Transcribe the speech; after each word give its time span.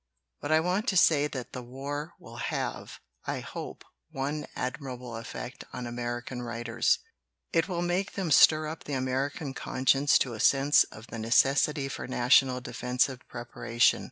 But 0.39 0.51
I 0.51 0.61
want 0.61 0.87
to 0.87 0.97
say 0.97 1.27
that 1.27 1.53
the 1.53 1.61
war 1.61 2.13
will 2.19 2.37
have, 2.37 2.97
I 3.27 3.41
hope, 3.41 3.85
one 4.09 4.47
admirable 4.55 5.15
effect 5.15 5.63
on 5.73 5.85
American 5.85 6.41
writers 6.41 6.97
it 7.53 7.67
will 7.69 7.83
make 7.83 8.13
them 8.13 8.31
stir 8.31 8.65
up 8.67 8.85
the 8.85 8.93
American 8.93 9.53
conscience 9.53 10.17
to 10.17 10.33
a 10.33 10.39
sense 10.39 10.85
of 10.85 11.05
the 11.11 11.19
necessity 11.19 11.87
for 11.87 12.07
national 12.07 12.61
defensive 12.61 13.19
prepara 13.31 13.79
tion. 13.79 13.99